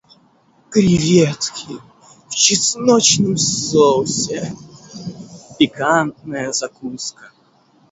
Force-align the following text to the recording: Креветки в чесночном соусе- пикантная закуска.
Креветки 0.71 1.75
в 2.27 2.33
чесночном 2.33 3.37
соусе- 3.37 4.55
пикантная 5.59 6.51
закуска. 6.53 7.31